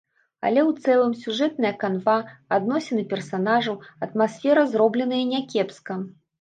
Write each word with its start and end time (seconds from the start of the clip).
Але 0.47 0.61
ў 0.69 0.87
цэлым 0.87 1.13
сюжэтная 1.25 1.73
канва, 1.83 2.17
адносіны 2.59 3.05
персанажаў, 3.13 3.79
атмасфера 4.09 4.67
зробленыя 4.75 5.33
някепска. 5.37 6.03